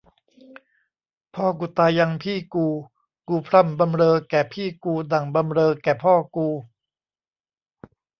[1.35, 2.67] พ่อกูตายยังพี่กู
[3.27, 6.47] กูพร่ำบำเรอแก่พี่กูดั่งบำเรอแก่พ่อกู